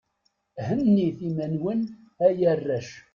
Hennit 0.65 1.19
iman-nwen, 1.29 1.81
ay 2.25 2.39
arrac. 2.51 2.89